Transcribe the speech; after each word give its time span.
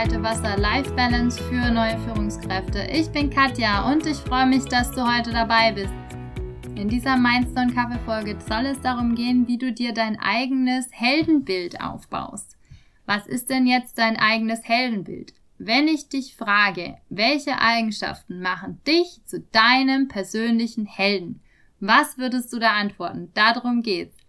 Kalte 0.00 0.22
Wasser 0.22 0.56
Life 0.56 0.92
Balance 0.94 1.42
für 1.42 1.70
neue 1.70 1.98
Führungskräfte. 2.00 2.88
Ich 2.90 3.10
bin 3.10 3.28
Katja 3.28 3.90
und 3.90 4.06
ich 4.06 4.16
freue 4.16 4.46
mich, 4.46 4.64
dass 4.64 4.90
du 4.92 5.02
heute 5.06 5.30
dabei 5.30 5.72
bist. 5.72 5.92
In 6.74 6.88
dieser 6.88 7.16
Mindstone 7.16 7.74
Kaffee 7.74 7.98
Folge 8.06 8.36
soll 8.48 8.66
es 8.66 8.80
darum 8.80 9.14
gehen, 9.14 9.46
wie 9.46 9.58
du 9.58 9.72
dir 9.72 9.92
dein 9.92 10.18
eigenes 10.18 10.88
Heldenbild 10.90 11.80
aufbaust. 11.80 12.56
Was 13.04 13.26
ist 13.26 13.50
denn 13.50 13.66
jetzt 13.66 13.98
dein 13.98 14.16
eigenes 14.16 14.64
Heldenbild? 14.64 15.34
Wenn 15.58 15.86
ich 15.86 16.08
dich 16.08 16.34
frage, 16.34 16.96
welche 17.08 17.60
Eigenschaften 17.60 18.40
machen 18.40 18.80
dich 18.86 19.20
zu 19.26 19.40
deinem 19.52 20.08
persönlichen 20.08 20.86
Helden? 20.86 21.42
Was 21.80 22.16
würdest 22.16 22.52
du 22.52 22.58
da 22.58 22.72
antworten? 22.72 23.30
Darum 23.34 23.82
geht's. 23.82 24.19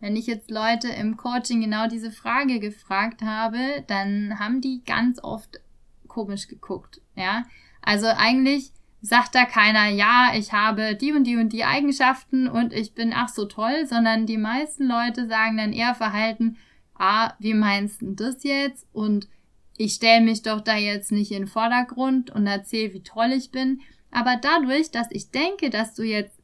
Wenn 0.00 0.16
ich 0.16 0.26
jetzt 0.26 0.50
Leute 0.50 0.88
im 0.88 1.16
Coaching 1.16 1.60
genau 1.60 1.88
diese 1.88 2.12
Frage 2.12 2.60
gefragt 2.60 3.22
habe, 3.22 3.84
dann 3.86 4.38
haben 4.38 4.60
die 4.60 4.82
ganz 4.84 5.22
oft 5.22 5.60
komisch 6.06 6.48
geguckt, 6.48 7.00
ja. 7.16 7.44
Also 7.82 8.06
eigentlich 8.06 8.72
sagt 9.00 9.34
da 9.34 9.44
keiner, 9.44 9.88
ja, 9.88 10.32
ich 10.34 10.52
habe 10.52 10.96
die 10.96 11.12
und 11.12 11.24
die 11.24 11.36
und 11.36 11.52
die 11.52 11.64
Eigenschaften 11.64 12.48
und 12.48 12.72
ich 12.72 12.94
bin 12.94 13.12
ach 13.14 13.28
so 13.28 13.44
toll, 13.44 13.86
sondern 13.86 14.26
die 14.26 14.38
meisten 14.38 14.86
Leute 14.86 15.28
sagen 15.28 15.56
dann 15.56 15.72
eher 15.72 15.94
Verhalten, 15.94 16.56
ah, 16.94 17.34
wie 17.38 17.54
meinst 17.54 18.02
du 18.02 18.12
das 18.12 18.42
jetzt? 18.42 18.86
Und 18.92 19.28
ich 19.76 19.94
stelle 19.94 20.24
mich 20.24 20.42
doch 20.42 20.60
da 20.60 20.76
jetzt 20.76 21.12
nicht 21.12 21.30
in 21.30 21.42
den 21.42 21.46
Vordergrund 21.46 22.30
und 22.30 22.46
erzähle, 22.46 22.92
wie 22.92 23.02
toll 23.02 23.32
ich 23.32 23.52
bin. 23.52 23.80
Aber 24.10 24.36
dadurch, 24.40 24.90
dass 24.90 25.06
ich 25.10 25.30
denke, 25.30 25.70
dass 25.70 25.94
du 25.94 26.02
jetzt 26.02 26.36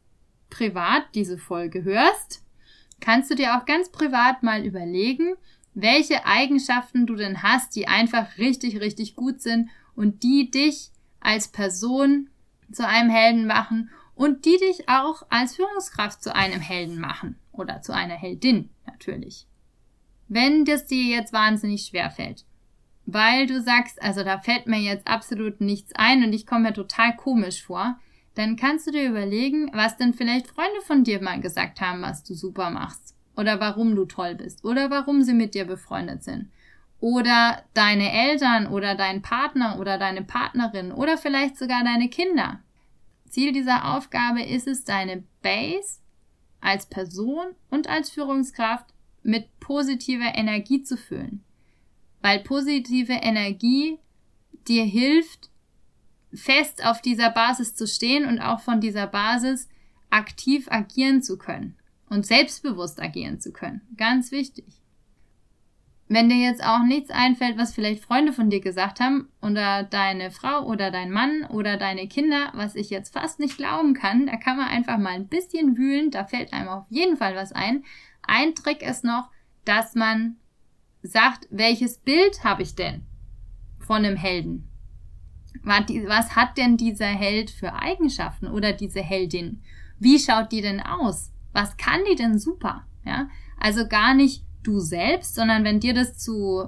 privat 0.51 1.03
diese 1.15 1.39
Folge 1.39 1.83
hörst, 1.83 2.44
kannst 3.05 3.31
du 3.31 3.35
dir 3.35 3.59
auch 3.59 3.67
ganz 3.67 3.91
privat 3.91 4.43
mal 4.43 4.65
überlegen, 4.65 5.35
welche 5.75 6.25
Eigenschaften 6.25 7.07
du 7.07 7.17
denn 7.17 7.43
hast, 7.43 7.77
die 7.77 7.87
einfach 7.87 8.39
richtig, 8.39 8.81
richtig 8.81 9.15
gut 9.15 9.43
sind 9.43 9.69
und 9.95 10.23
die 10.23 10.51
dich 10.51 10.91
als 11.21 11.49
Person 11.49 12.31
zu 12.73 12.87
einem 12.87 13.11
Helden 13.11 13.47
machen 13.47 13.91
und 14.15 14.47
die 14.47 14.57
dich 14.57 14.89
auch 14.89 15.23
als 15.29 15.57
Führungskraft 15.57 16.23
zu 16.23 16.35
einem 16.35 16.61
Helden 16.61 16.99
machen 16.99 17.37
oder 17.53 17.83
zu 17.83 17.93
einer 17.93 18.15
Heldin 18.15 18.71
natürlich. 18.87 19.47
Wenn 20.29 20.65
das 20.65 20.87
dir 20.87 21.05
jetzt 21.05 21.35
wahnsinnig 21.35 21.85
schwer 21.85 22.11
fällt, 22.11 22.47
weil 23.05 23.47
du 23.47 23.61
sagst, 23.61 24.01
also 24.03 24.25
da 24.25 24.39
fällt 24.39 24.67
mir 24.67 24.81
jetzt 24.81 25.07
absolut 25.07 25.61
nichts 25.61 25.93
ein 25.95 26.25
und 26.25 26.33
ich 26.33 26.47
komme 26.47 26.69
mir 26.69 26.73
total 26.73 27.15
komisch 27.17 27.63
vor, 27.63 27.99
dann 28.35 28.57
kannst 28.57 28.87
du 28.87 28.91
dir 28.91 29.09
überlegen, 29.09 29.71
was 29.73 29.97
denn 29.97 30.15
vielleicht 30.15 30.49
Freunde 30.49 30.81
von 30.85 31.05
dir 31.05 31.23
mal 31.23 31.41
gesagt 31.41 31.81
haben, 31.81 32.03
was 32.03 32.25
du 32.25 32.35
super 32.35 32.71
machst. 32.71 33.15
Oder 33.37 33.61
warum 33.61 33.95
du 33.95 34.05
toll 34.05 34.35
bist. 34.35 34.65
Oder 34.65 34.91
warum 34.91 35.23
sie 35.23 35.35
mit 35.35 35.55
dir 35.55 35.65
befreundet 35.65 36.23
sind. 36.23 36.51
Oder 37.01 37.63
deine 37.75 38.13
Eltern 38.13 38.67
oder 38.67 38.95
dein 38.95 39.23
Partner 39.23 39.79
oder 39.79 39.99
deine 39.99 40.23
Partnerin 40.23 40.91
oder 40.91 41.19
vielleicht 41.19 41.59
sogar 41.59 41.85
deine 41.85 42.09
Kinder. 42.09 42.61
Ziel 43.29 43.53
dieser 43.53 43.95
Aufgabe 43.97 44.43
ist 44.43 44.67
es, 44.67 44.85
deine 44.85 45.25
Base 45.43 46.01
als 46.61 46.87
Person 46.87 47.47
und 47.69 47.89
als 47.89 48.11
Führungskraft 48.11 48.87
mit 49.23 49.49
positiver 49.61 50.35
Energie 50.35 50.83
zu 50.83 50.97
füllen. 50.97 51.45
Weil 52.23 52.41
positive 52.41 53.13
Energie 53.13 53.99
dir 54.67 54.85
hilft, 54.85 55.51
fest 56.35 56.85
auf 56.85 57.01
dieser 57.01 57.31
Basis 57.31 57.75
zu 57.75 57.87
stehen 57.87 58.27
und 58.27 58.41
auch 58.41 58.61
von 58.61 58.81
dieser 58.81 59.07
Basis 59.07 59.69
aktiv 60.11 60.67
agieren 60.71 61.23
zu 61.23 61.39
können 61.39 61.77
und 62.09 62.27
selbstbewusst 62.27 63.01
agieren 63.01 63.41
zu 63.41 63.53
können. 63.53 63.83
Ganz 63.97 64.31
wichtig. 64.31 64.81
Wenn 66.07 66.29
dir 66.29 66.37
jetzt 66.37 66.63
auch 66.63 66.85
nichts 66.85 67.11
einfällt, 67.11 67.57
was 67.57 67.73
vielleicht 67.73 68.05
Freunde 68.05 68.33
von 68.33 68.51
dir 68.51 68.61
gesagt 68.61 69.01
haben 69.01 69.29
oder 69.41 69.83
deine 69.83 70.31
Frau 70.31 70.65
oder 70.65 70.91
dein 70.91 71.11
Mann 71.11 71.45
oder 71.47 71.79
deine 71.79 72.07
Kinder, 72.09 72.51
was 72.53 72.75
ich 72.75 72.91
jetzt 72.91 73.15
fast 73.15 73.41
nicht 73.41 73.57
glauben 73.57 73.95
kann, 73.95 74.27
da 74.27 74.37
kann 74.37 74.59
man 74.59 74.69
einfach 74.69 74.99
mal 74.99 75.15
ein 75.15 75.29
bisschen 75.29 75.79
wühlen, 75.79 76.11
da 76.11 76.25
fällt 76.25 76.53
einem 76.53 76.69
auf 76.69 76.85
jeden 76.91 77.17
Fall 77.17 77.35
was 77.35 77.53
ein. 77.53 77.85
Ein 78.23 78.55
Trick 78.55 78.83
ist 78.83 79.03
noch, 79.03 79.31
dass 79.65 79.95
man 79.95 80.37
sagt, 81.03 81.49
welches 81.51 81.99
Bild 81.99 82.45
habe 82.45 82.63
ich 82.63 82.75
denn 82.75 83.07
von 83.81 84.05
einem 84.05 84.17
Helden? 84.17 84.69
Was 85.63 86.37
hat 86.37 86.59
denn 86.59 86.77
dieser 86.77 87.07
Held 87.07 87.51
für 87.51 87.75
Eigenschaften 87.75 88.49
oder 88.49 88.73
diese 88.73 89.01
Heldin? 89.01 89.63
Wie 89.99 90.19
schaut 90.19 90.53
die 90.53 90.61
denn 90.61 90.81
aus? 90.81 91.33
Was 91.53 91.77
kann 91.77 92.01
die 92.11 92.17
denn 92.17 92.39
super? 92.39 92.85
Ja, 93.05 93.29
also 93.59 93.87
gar 93.87 94.15
nicht 94.15 94.45
du 94.63 94.81
selbst, 94.81 95.35
sondern 95.35 95.65
wenn 95.65 95.81
dir 95.81 95.95
das 95.95 96.19
zu, 96.19 96.65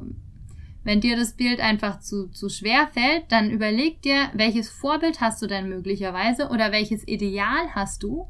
wenn 0.84 1.00
dir 1.00 1.16
das 1.16 1.32
Bild 1.32 1.60
einfach 1.60 2.00
zu, 2.00 2.28
zu 2.28 2.48
schwer 2.48 2.88
fällt, 2.88 3.32
dann 3.32 3.50
überleg 3.50 4.02
dir, 4.02 4.30
welches 4.34 4.68
Vorbild 4.68 5.20
hast 5.20 5.42
du 5.42 5.46
denn 5.46 5.68
möglicherweise 5.68 6.48
oder 6.48 6.72
welches 6.72 7.06
Ideal 7.08 7.74
hast 7.74 8.02
du? 8.02 8.28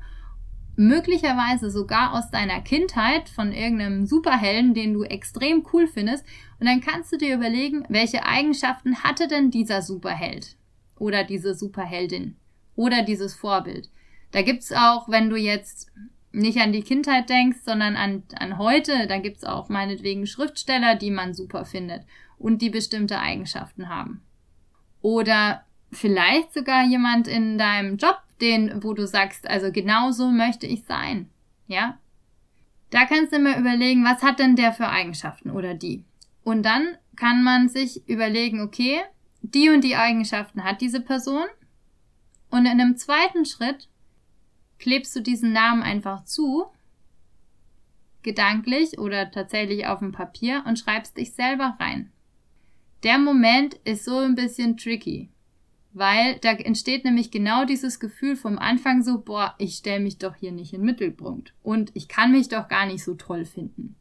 Möglicherweise 0.76 1.70
sogar 1.70 2.12
aus 2.12 2.30
deiner 2.30 2.60
Kindheit 2.60 3.30
von 3.30 3.50
irgendeinem 3.52 4.06
Superhelden, 4.06 4.74
den 4.74 4.92
du 4.92 5.04
extrem 5.04 5.66
cool 5.72 5.86
findest. 5.86 6.24
Und 6.60 6.66
dann 6.66 6.82
kannst 6.82 7.10
du 7.12 7.16
dir 7.16 7.34
überlegen, 7.34 7.84
welche 7.88 8.26
Eigenschaften 8.26 9.02
hatte 9.02 9.26
denn 9.26 9.50
dieser 9.50 9.80
Superheld 9.80 10.56
oder 10.98 11.24
diese 11.24 11.54
Superheldin 11.54 12.36
oder 12.74 13.02
dieses 13.02 13.34
Vorbild. 13.34 13.90
Da 14.32 14.42
gibt's 14.42 14.70
auch, 14.72 15.08
wenn 15.08 15.30
du 15.30 15.36
jetzt 15.36 15.90
nicht 16.32 16.58
an 16.58 16.72
die 16.72 16.82
Kindheit 16.82 17.30
denkst, 17.30 17.60
sondern 17.64 17.96
an, 17.96 18.22
an 18.38 18.58
heute, 18.58 19.06
da 19.06 19.18
gibt's 19.18 19.44
auch 19.44 19.70
meinetwegen 19.70 20.26
Schriftsteller, 20.26 20.94
die 20.94 21.10
man 21.10 21.32
super 21.32 21.64
findet 21.64 22.02
und 22.38 22.60
die 22.60 22.70
bestimmte 22.70 23.18
Eigenschaften 23.18 23.88
haben. 23.88 24.22
Oder 25.00 25.64
vielleicht 25.90 26.52
sogar 26.52 26.84
jemand 26.84 27.28
in 27.28 27.56
deinem 27.56 27.96
Job, 27.96 28.18
den, 28.40 28.82
wo 28.82 28.94
du 28.94 29.06
sagst, 29.06 29.48
also 29.48 29.72
genau 29.72 30.10
so 30.10 30.30
möchte 30.30 30.66
ich 30.66 30.84
sein. 30.84 31.30
Ja? 31.66 31.98
Da 32.90 33.04
kannst 33.06 33.32
du 33.32 33.36
immer 33.36 33.58
überlegen, 33.58 34.04
was 34.04 34.22
hat 34.22 34.38
denn 34.38 34.56
der 34.56 34.72
für 34.72 34.88
Eigenschaften 34.88 35.50
oder 35.50 35.74
die? 35.74 36.04
Und 36.44 36.62
dann 36.62 36.96
kann 37.16 37.42
man 37.42 37.68
sich 37.68 38.08
überlegen, 38.08 38.60
okay, 38.60 39.00
die 39.42 39.70
und 39.70 39.82
die 39.82 39.96
Eigenschaften 39.96 40.64
hat 40.64 40.80
diese 40.80 41.00
Person. 41.00 41.46
Und 42.50 42.66
in 42.66 42.80
einem 42.80 42.96
zweiten 42.96 43.44
Schritt 43.44 43.88
klebst 44.78 45.16
du 45.16 45.20
diesen 45.20 45.52
Namen 45.52 45.82
einfach 45.82 46.24
zu, 46.24 46.66
gedanklich 48.22 48.98
oder 48.98 49.30
tatsächlich 49.30 49.86
auf 49.86 50.00
dem 50.00 50.12
Papier 50.12 50.64
und 50.66 50.78
schreibst 50.78 51.16
dich 51.16 51.32
selber 51.32 51.76
rein. 51.80 52.12
Der 53.02 53.18
Moment 53.18 53.74
ist 53.84 54.04
so 54.04 54.18
ein 54.18 54.34
bisschen 54.34 54.76
tricky, 54.76 55.30
weil 55.96 56.36
da 56.40 56.52
entsteht 56.52 57.06
nämlich 57.06 57.30
genau 57.30 57.64
dieses 57.64 57.98
Gefühl 57.98 58.36
vom 58.36 58.58
Anfang 58.58 59.02
so, 59.02 59.22
boah, 59.22 59.54
ich 59.56 59.76
stelle 59.76 60.00
mich 60.00 60.18
doch 60.18 60.34
hier 60.34 60.52
nicht 60.52 60.74
in 60.74 60.82
Mittelpunkt 60.82 61.54
und 61.62 61.90
ich 61.94 62.06
kann 62.06 62.32
mich 62.32 62.50
doch 62.50 62.68
gar 62.68 62.84
nicht 62.84 63.02
so 63.02 63.14
toll 63.14 63.46
finden. 63.46 63.96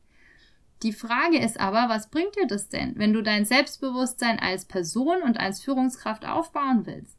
Die 0.84 0.92
Frage 0.92 1.40
ist 1.40 1.58
aber, 1.58 1.88
was 1.88 2.10
bringt 2.10 2.36
dir 2.36 2.48
das 2.48 2.68
denn, 2.68 2.98
wenn 2.98 3.14
du 3.14 3.24
dein 3.24 3.46
Selbstbewusstsein 3.46 4.40
als 4.40 4.66
Person 4.66 5.22
und 5.24 5.40
als 5.40 5.64
Führungskraft 5.64 6.26
aufbauen 6.26 6.86
willst? 6.86 7.18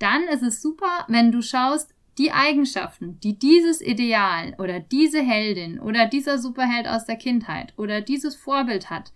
Dann 0.00 0.24
ist 0.24 0.42
es 0.42 0.60
super, 0.60 1.04
wenn 1.06 1.30
du 1.30 1.40
schaust, 1.40 1.94
die 2.18 2.32
Eigenschaften, 2.32 3.20
die 3.20 3.38
dieses 3.38 3.80
Ideal 3.80 4.56
oder 4.58 4.80
diese 4.80 5.22
Heldin 5.22 5.78
oder 5.78 6.06
dieser 6.06 6.38
Superheld 6.38 6.88
aus 6.88 7.04
der 7.04 7.16
Kindheit 7.16 7.72
oder 7.76 8.00
dieses 8.00 8.34
Vorbild 8.34 8.90
hat, 8.90 9.12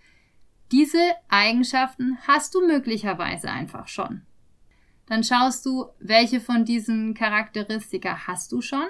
diese 0.71 1.03
Eigenschaften 1.29 2.19
hast 2.29 2.55
du 2.55 2.65
möglicherweise 2.65 3.51
einfach 3.51 3.89
schon. 3.89 4.23
Dann 5.13 5.25
schaust 5.25 5.67
du, 5.67 5.91
welche 6.01 6.41
von 6.41 6.65
diesen 6.65 7.13
Charakteristika 7.13 8.27
hast 8.27 8.51
du 8.51 8.63
schon 8.63 8.87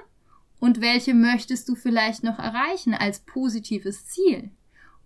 und 0.60 0.80
welche 0.80 1.14
möchtest 1.14 1.68
du 1.68 1.74
vielleicht 1.74 2.22
noch 2.22 2.38
erreichen 2.38 2.94
als 2.94 3.18
positives 3.18 4.06
Ziel. 4.06 4.52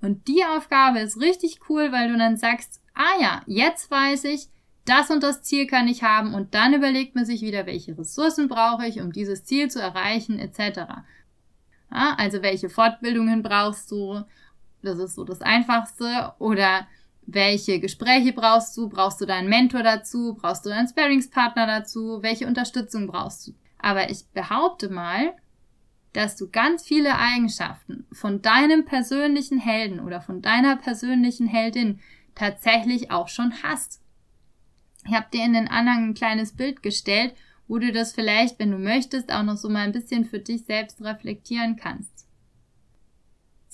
Und 0.02 0.28
die 0.28 0.44
Aufgabe 0.44 0.98
ist 0.98 1.18
richtig 1.18 1.60
cool, 1.70 1.90
weil 1.90 2.12
du 2.12 2.18
dann 2.18 2.36
sagst, 2.36 2.82
ah 2.92 3.18
ja, 3.18 3.40
jetzt 3.46 3.90
weiß 3.90 4.24
ich, 4.24 4.48
das 4.84 5.10
und 5.10 5.22
das 5.22 5.40
Ziel 5.40 5.66
kann 5.66 5.88
ich 5.88 6.02
haben 6.02 6.34
und 6.34 6.54
dann 6.54 6.74
überlegt 6.74 7.14
man 7.14 7.24
sich 7.24 7.40
wieder, 7.40 7.64
welche 7.64 7.96
Ressourcen 7.96 8.48
brauche 8.48 8.86
ich, 8.86 9.00
um 9.00 9.10
dieses 9.10 9.42
Ziel 9.42 9.70
zu 9.70 9.80
erreichen, 9.80 10.38
etc. 10.38 10.80
Ja, 11.90 12.14
also 12.18 12.42
welche 12.42 12.68
Fortbildungen 12.68 13.42
brauchst 13.42 13.90
du? 13.90 14.22
Das 14.82 14.98
ist 14.98 15.14
so 15.14 15.24
das 15.24 15.40
Einfachste. 15.40 16.34
Oder 16.38 16.86
welche 17.26 17.80
Gespräche 17.80 18.32
brauchst 18.32 18.76
du? 18.76 18.88
Brauchst 18.88 19.20
du 19.20 19.26
deinen 19.26 19.48
Mentor 19.48 19.82
dazu? 19.82 20.34
Brauchst 20.40 20.64
du 20.64 20.70
einen 20.70 20.88
Sparingspartner 20.88 21.66
dazu? 21.66 22.22
Welche 22.22 22.46
Unterstützung 22.46 23.08
brauchst 23.08 23.48
du? 23.48 23.52
Aber 23.78 24.10
ich 24.10 24.26
behaupte 24.32 24.88
mal, 24.88 25.34
dass 26.12 26.36
du 26.36 26.48
ganz 26.48 26.84
viele 26.84 27.18
Eigenschaften 27.18 28.06
von 28.12 28.40
deinem 28.42 28.84
persönlichen 28.84 29.58
Helden 29.58 30.00
oder 30.00 30.20
von 30.20 30.40
deiner 30.40 30.76
persönlichen 30.76 31.46
Heldin 31.46 32.00
tatsächlich 32.34 33.10
auch 33.10 33.28
schon 33.28 33.52
hast. 33.62 34.00
Ich 35.04 35.12
habe 35.12 35.26
dir 35.32 35.44
in 35.44 35.52
den 35.52 35.68
Anhang 35.68 36.08
ein 36.08 36.14
kleines 36.14 36.56
Bild 36.56 36.82
gestellt, 36.82 37.34
wo 37.68 37.78
du 37.78 37.92
das 37.92 38.12
vielleicht, 38.12 38.58
wenn 38.58 38.70
du 38.70 38.78
möchtest, 38.78 39.32
auch 39.32 39.42
noch 39.42 39.56
so 39.56 39.68
mal 39.68 39.80
ein 39.80 39.92
bisschen 39.92 40.24
für 40.24 40.38
dich 40.38 40.64
selbst 40.64 41.02
reflektieren 41.02 41.76
kannst. 41.76 42.25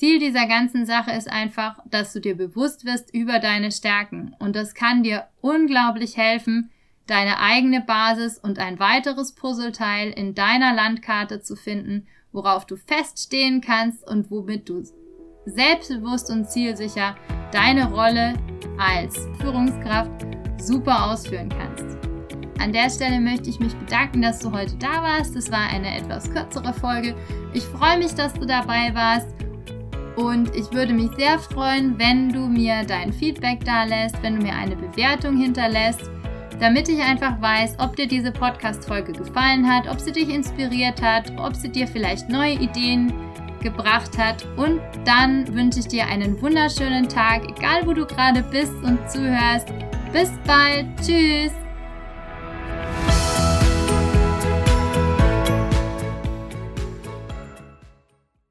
Ziel 0.03 0.19
dieser 0.19 0.49
ganzen 0.49 0.85
Sache 0.85 1.13
ist 1.13 1.31
einfach, 1.31 1.77
dass 1.89 2.13
du 2.13 2.19
dir 2.19 2.37
bewusst 2.37 2.85
wirst 2.85 3.15
über 3.15 3.39
deine 3.39 3.71
Stärken 3.71 4.35
und 4.41 4.57
das 4.57 4.75
kann 4.75 5.05
dir 5.05 5.29
unglaublich 5.41 6.17
helfen, 6.17 6.73
deine 7.07 7.39
eigene 7.39 7.83
Basis 7.83 8.37
und 8.37 8.59
ein 8.59 8.81
weiteres 8.81 9.31
Puzzleteil 9.31 10.11
in 10.11 10.35
deiner 10.35 10.75
Landkarte 10.75 11.41
zu 11.41 11.55
finden, 11.55 12.09
worauf 12.33 12.67
du 12.67 12.75
feststehen 12.75 13.61
kannst 13.61 14.05
und 14.05 14.29
womit 14.33 14.69
du 14.69 14.83
selbstbewusst 15.47 16.33
und 16.33 16.51
zielsicher 16.51 17.15
deine 17.53 17.89
Rolle 17.89 18.35
als 18.79 19.29
Führungskraft 19.39 20.27
super 20.61 21.13
ausführen 21.13 21.49
kannst. 21.49 21.97
An 22.59 22.73
der 22.73 22.91
Stelle 22.91 23.21
möchte 23.21 23.51
ich 23.51 23.61
mich 23.61 23.77
bedanken, 23.77 24.21
dass 24.21 24.41
du 24.41 24.51
heute 24.51 24.75
da 24.79 25.01
warst. 25.01 25.37
Es 25.37 25.53
war 25.53 25.71
eine 25.71 25.97
etwas 25.97 26.29
kürzere 26.29 26.75
Folge. 26.75 27.15
Ich 27.53 27.63
freue 27.63 27.99
mich, 27.99 28.17
dass 28.17 28.33
du 28.33 28.45
dabei 28.45 28.93
warst. 28.95 29.33
Und 30.17 30.55
ich 30.55 30.71
würde 30.73 30.93
mich 30.93 31.11
sehr 31.17 31.39
freuen, 31.39 31.99
wenn 31.99 32.29
du 32.31 32.47
mir 32.47 32.85
dein 32.87 33.13
Feedback 33.13 33.65
da 33.65 33.85
lässt, 33.85 34.23
wenn 34.23 34.37
du 34.37 34.43
mir 34.43 34.55
eine 34.55 34.77
Bewertung 34.77 35.37
hinterlässt, 35.37 36.11
damit 36.61 36.89
ich 36.89 37.01
einfach 37.03 37.41
weiß, 37.41 37.77
ob 37.79 37.97
dir 37.97 38.07
diese 38.07 38.31
Podcast-Folge 38.31 39.13
gefallen 39.13 39.67
hat, 39.69 39.89
ob 39.89 39.99
sie 39.99 40.13
dich 40.13 40.29
inspiriert 40.29 41.01
hat, 41.03 41.33
ob 41.39 41.57
sie 41.57 41.71
dir 41.71 41.87
vielleicht 41.89 42.29
neue 42.29 42.55
Ideen 42.55 43.13
gebracht 43.63 44.19
hat. 44.19 44.47
Und 44.57 44.81
dann 45.05 45.53
wünsche 45.55 45.81
ich 45.81 45.89
dir 45.89 46.07
einen 46.07 46.41
wunderschönen 46.43 47.09
Tag, 47.09 47.49
egal 47.49 47.87
wo 47.87 47.93
du 47.93 48.05
gerade 48.07 48.43
bist 48.43 48.75
und 48.83 48.99
zuhörst. 49.11 49.69
Bis 50.13 50.31
bald. 50.47 50.87
Tschüss. 51.01 51.62